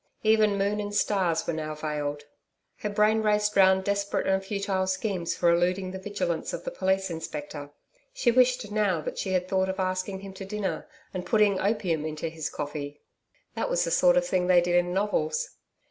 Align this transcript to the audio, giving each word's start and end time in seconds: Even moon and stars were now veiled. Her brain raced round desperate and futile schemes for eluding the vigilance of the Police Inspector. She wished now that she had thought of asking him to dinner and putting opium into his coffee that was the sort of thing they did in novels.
Even 0.23 0.57
moon 0.57 0.79
and 0.79 0.95
stars 0.95 1.45
were 1.45 1.53
now 1.53 1.75
veiled. 1.75 2.23
Her 2.77 2.89
brain 2.89 3.21
raced 3.21 3.55
round 3.55 3.83
desperate 3.83 4.25
and 4.25 4.43
futile 4.43 4.87
schemes 4.87 5.35
for 5.35 5.51
eluding 5.53 5.91
the 5.91 5.99
vigilance 5.99 6.53
of 6.53 6.63
the 6.63 6.71
Police 6.71 7.11
Inspector. 7.11 7.69
She 8.11 8.31
wished 8.31 8.71
now 8.71 8.99
that 9.01 9.19
she 9.19 9.33
had 9.33 9.47
thought 9.47 9.69
of 9.69 9.79
asking 9.79 10.21
him 10.21 10.33
to 10.33 10.43
dinner 10.43 10.87
and 11.13 11.23
putting 11.23 11.59
opium 11.61 12.03
into 12.03 12.29
his 12.29 12.49
coffee 12.49 12.99
that 13.53 13.69
was 13.69 13.83
the 13.83 13.91
sort 13.91 14.17
of 14.17 14.25
thing 14.25 14.47
they 14.47 14.59
did 14.59 14.73
in 14.73 14.91
novels. 14.91 15.51